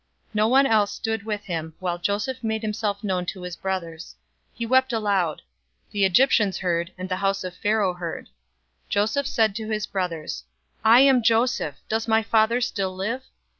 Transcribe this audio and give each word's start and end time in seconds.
No 0.33 0.47
one 0.47 0.65
else 0.65 0.91
stood 0.91 1.27
with 1.27 1.43
him, 1.43 1.75
while 1.79 1.99
Joseph 1.99 2.43
made 2.43 2.63
himself 2.63 3.03
known 3.03 3.23
to 3.27 3.43
his 3.43 3.55
brothers. 3.55 4.15
045:002 4.53 4.57
He 4.57 4.65
wept 4.65 4.93
aloud. 4.93 5.43
The 5.91 6.05
Egyptians 6.05 6.57
heard, 6.57 6.91
and 6.97 7.07
the 7.07 7.17
house 7.17 7.43
of 7.43 7.53
Pharaoh 7.55 7.93
heard. 7.93 8.25
045:003 8.87 8.89
Joseph 8.89 9.27
said 9.27 9.53
to 9.57 9.67
his 9.69 9.85
brothers, 9.85 10.43
"I 10.83 11.01
am 11.01 11.21
Joseph! 11.21 11.75
Does 11.87 12.07
my 12.07 12.23
father 12.23 12.61
still 12.61 12.95
live?" 12.95 13.21